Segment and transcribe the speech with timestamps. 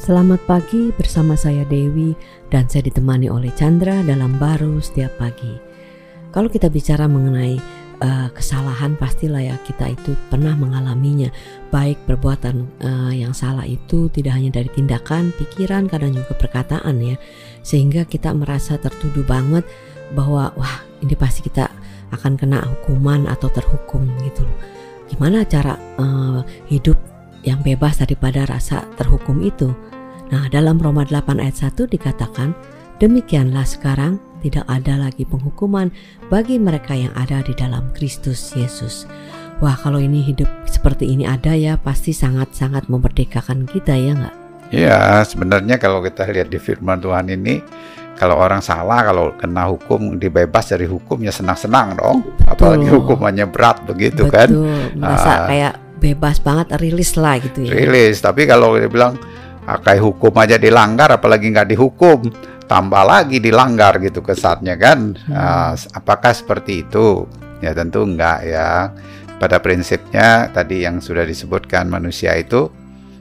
[0.00, 2.16] Selamat pagi bersama saya Dewi
[2.48, 5.60] dan saya ditemani oleh Chandra dalam baru setiap pagi.
[6.32, 7.60] Kalau kita bicara mengenai
[8.00, 11.28] uh, kesalahan pastilah ya kita itu pernah mengalaminya.
[11.68, 17.20] Baik perbuatan uh, yang salah itu tidak hanya dari tindakan, pikiran, kadang juga perkataan ya.
[17.60, 19.68] Sehingga kita merasa tertuduh banget
[20.16, 21.68] bahwa wah ini pasti kita
[22.16, 24.48] akan kena hukuman atau terhukum gitu
[25.12, 26.40] Gimana cara uh,
[26.72, 26.96] hidup
[27.44, 29.89] yang bebas daripada rasa terhukum itu?
[30.30, 32.54] Nah, dalam Roma 8 ayat 1 dikatakan,
[33.02, 35.90] demikianlah sekarang tidak ada lagi penghukuman
[36.30, 39.10] bagi mereka yang ada di dalam Kristus Yesus.
[39.60, 44.36] Wah, kalau ini hidup seperti ini ada ya, pasti sangat-sangat memerdekakan kita ya nggak?
[44.70, 47.60] Ya, sebenarnya kalau kita lihat di firman Tuhan ini,
[48.14, 52.22] kalau orang salah, kalau kena hukum, dibebas dari hukum ya senang-senang dong.
[52.46, 54.46] Apalagi hukumannya berat begitu kan.
[54.46, 54.70] Betul.
[54.70, 54.94] kan.
[54.94, 57.72] Merasa uh, kayak bebas banget, rilis lah gitu ya.
[57.74, 59.18] Rilis, tapi kalau dia bilang
[59.78, 62.26] kayak hukum aja dilanggar apalagi nggak dihukum
[62.66, 65.34] tambah lagi dilanggar gitu kesannya kan hmm.
[65.34, 67.30] uh, apakah seperti itu
[67.62, 68.90] ya tentu enggak ya
[69.40, 72.68] pada prinsipnya tadi yang sudah disebutkan manusia itu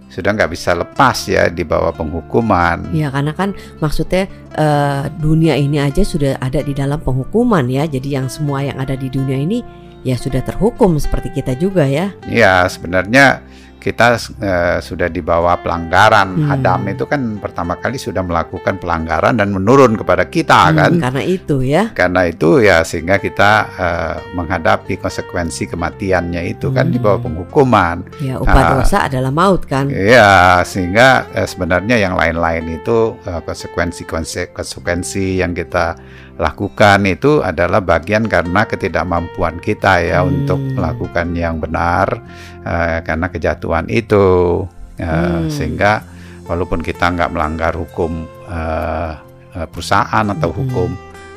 [0.10, 2.90] sudah nggak bisa lepas ya di bawah penghukuman.
[2.92, 4.26] Ya karena kan maksudnya
[4.58, 7.86] uh, dunia ini aja sudah ada di dalam penghukuman ya.
[7.86, 9.62] Jadi yang semua yang ada di dunia ini
[10.02, 12.10] ya sudah terhukum seperti kita juga ya.
[12.26, 13.46] Ya sebenarnya
[13.80, 16.36] kita uh, sudah dibawa pelanggaran.
[16.36, 16.54] Hmm.
[16.60, 20.92] Adam itu kan pertama kali sudah melakukan pelanggaran dan menurun kepada kita hmm, kan.
[21.00, 21.84] Karena itu ya.
[21.96, 26.76] Karena itu ya sehingga kita uh, menghadapi konsekuensi kematiannya itu hmm.
[26.76, 27.26] kan di bawah hmm.
[27.26, 27.98] penghukuman.
[28.20, 29.88] Ya, upah nah, dosa adalah maut kan.
[29.88, 34.04] Ya, sehingga uh, sebenarnya yang lain-lain itu uh, konsekuensi
[34.52, 35.96] konsekuensi yang kita
[36.40, 40.30] lakukan itu adalah bagian karena ketidakmampuan kita ya hmm.
[40.32, 42.24] untuk melakukan yang benar
[42.64, 44.64] uh, karena kejatuhan itu
[45.04, 45.52] uh, hmm.
[45.52, 46.08] sehingga
[46.48, 49.20] walaupun kita nggak melanggar hukum uh,
[49.68, 50.60] perusahaan atau hmm.
[50.64, 50.90] hukum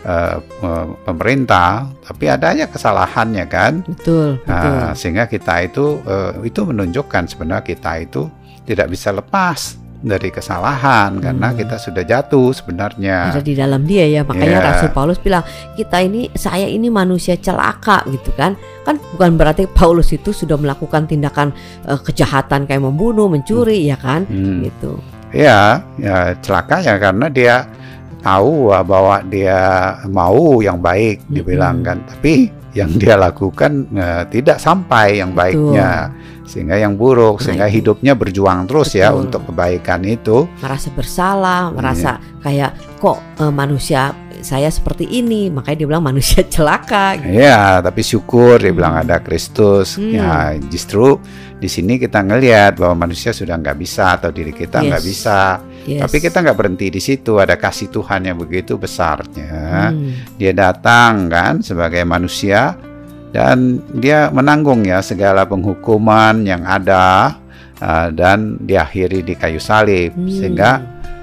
[0.07, 0.39] uh,
[1.03, 4.71] pemerintah tapi adanya kesalahannya kan betul, betul.
[4.71, 8.31] Uh, sehingga kita itu uh, itu menunjukkan sebenarnya kita itu
[8.63, 11.23] tidak bisa lepas dari kesalahan hmm.
[11.23, 13.31] karena kita sudah jatuh sebenarnya.
[13.33, 14.67] Ada di dalam dia ya, makanya yeah.
[14.75, 15.47] Rasul Paulus bilang
[15.79, 18.59] kita ini saya ini manusia celaka gitu kan.
[18.83, 21.55] Kan bukan berarti Paulus itu sudah melakukan tindakan
[21.87, 23.91] uh, kejahatan kayak membunuh, mencuri hmm.
[23.95, 24.59] ya kan, hmm.
[24.69, 24.93] gitu.
[25.33, 27.65] Ya, ya celaka ya karena dia
[28.21, 32.05] tahu bahwa dia mau yang baik dibilang hmm.
[32.07, 35.41] tapi yang dia lakukan uh, tidak sampai yang Betul.
[35.41, 35.91] baiknya
[36.43, 37.81] sehingga yang buruk nah, sehingga itu.
[37.81, 39.17] hidupnya berjuang terus ya Betul.
[39.17, 42.41] ya untuk kebaikan itu merasa bersalah merasa yeah.
[42.45, 44.13] kayak kok uh, manusia
[44.43, 47.41] saya seperti ini makanya dia bilang manusia celaka gitu.
[47.41, 48.79] ya tapi syukur dia hmm.
[48.79, 50.13] bilang ada Kristus hmm.
[50.13, 51.17] ya justru
[51.63, 55.09] di sini kita ngelihat bahwa manusia sudah nggak bisa atau diri kita nggak yes.
[55.09, 55.39] bisa
[55.87, 56.07] yes.
[56.07, 60.39] tapi kita nggak berhenti di situ ada kasih Tuhan yang begitu besarnya hmm.
[60.39, 62.77] dia datang kan sebagai manusia
[63.33, 67.37] dan dia menanggung ya segala penghukuman yang ada
[67.81, 70.29] uh, dan diakhiri di kayu salib hmm.
[70.29, 70.71] sehingga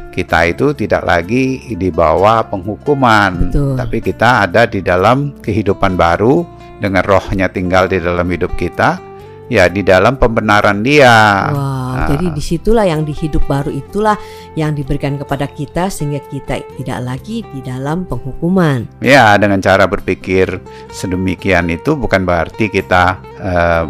[0.09, 3.78] kita itu tidak lagi di bawah penghukuman Betul.
[3.78, 6.44] tapi kita ada di dalam kehidupan baru
[6.81, 9.09] dengan rohnya tinggal di dalam hidup kita
[9.50, 11.50] ya di dalam pembenaran dia.
[11.50, 12.08] Wow, nah.
[12.14, 14.16] jadi di situlah yang di hidup baru itulah
[14.54, 19.02] yang diberikan kepada kita sehingga kita tidak lagi di dalam penghukuman.
[19.02, 20.62] Ya, dengan cara berpikir
[20.94, 23.84] sedemikian itu bukan berarti kita uh,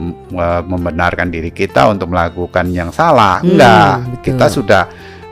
[0.64, 3.44] membenarkan diri kita untuk melakukan yang salah.
[3.44, 4.24] Hmm, Enggak, betul.
[4.32, 4.84] kita sudah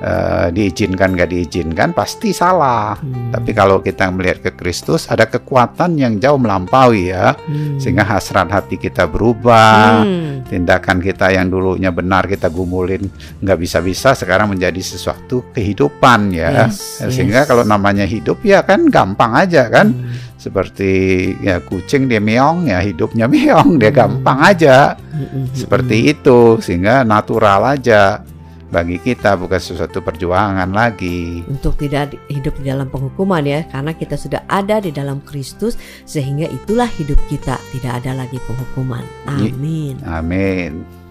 [0.02, 2.98] uh, diizinkan nggak diizinkan pasti salah.
[2.98, 3.34] Hmm.
[3.34, 7.82] Tapi kalau kita melihat ke Kristus ada kekuatan yang jauh melampaui ya, hmm.
[7.82, 10.50] sehingga hasrat hati kita berubah, hmm.
[10.50, 13.10] tindakan kita yang dulunya benar kita gumulin
[13.42, 16.68] nggak bisa-bisa sekarang menjadi sesuatu kehidupan ya.
[16.68, 17.48] Yes, sehingga yes.
[17.50, 19.94] kalau namanya hidup ya kan gampang aja kan.
[19.94, 20.26] Hmm.
[20.38, 23.98] Seperti ya kucing dia meong ya hidupnya meong dia hmm.
[23.98, 24.94] gampang aja.
[24.94, 25.50] Hmm.
[25.52, 28.22] Seperti itu sehingga natural aja
[28.68, 31.44] bagi kita bukan sesuatu perjuangan lagi.
[31.48, 36.48] Untuk tidak hidup di dalam penghukuman ya, karena kita sudah ada di dalam Kristus sehingga
[36.52, 39.04] itulah hidup kita, tidak ada lagi penghukuman.
[39.28, 39.96] Amin.
[40.04, 41.07] Amin.